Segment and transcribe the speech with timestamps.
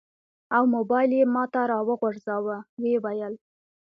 [0.55, 2.57] او موبایل یې ماته راوغورځاوه.
[2.81, 3.33] و یې ویل: